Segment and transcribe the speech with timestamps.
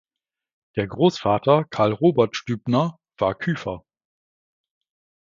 [0.77, 3.85] Der Großvater Karl-Robert Stübner war Küfer.